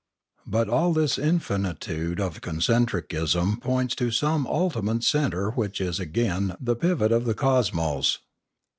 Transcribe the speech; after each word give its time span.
But 0.47 0.67
all 0.67 0.93
this 0.93 1.19
infinitude 1.19 2.19
of 2.19 2.41
concentricism 2.41 3.59
points 3.61 3.93
to 3.97 4.09
some 4.09 4.47
ultimate 4.47 5.03
centre 5.03 5.51
which 5.51 5.79
is 5.79 5.99
again 5.99 6.57
the 6.59 6.75
pivot 6.75 7.11
of 7.11 7.25
the 7.25 7.35
cosmos. 7.35 8.17